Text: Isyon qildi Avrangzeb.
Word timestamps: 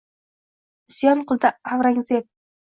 Isyon 0.93 1.21
qildi 1.33 1.53
Avrangzeb. 1.77 2.29